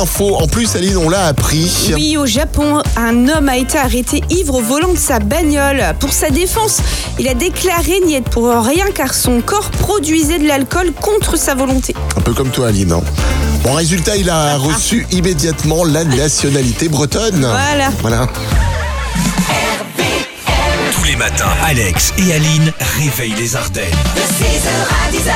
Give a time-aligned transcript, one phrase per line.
[0.00, 1.90] En plus, Aline, on l'a appris.
[1.94, 5.82] Oui, au Japon, un homme a été arrêté ivre au volant de sa bagnole.
[5.98, 6.78] Pour sa défense,
[7.18, 11.56] il a déclaré n'y être pour rien car son corps produisait de l'alcool contre sa
[11.56, 11.96] volonté.
[12.16, 12.92] Un peu comme toi, Aline.
[12.92, 13.00] hein.
[13.64, 17.40] Bon, résultat, il a reçu immédiatement la nationalité bretonne.
[17.40, 17.90] Voilà.
[18.00, 18.28] Voilà.
[20.92, 23.84] Tous les matins, Alex et Aline réveillent les Ardennes.
[24.14, 25.32] De 6h à 10h,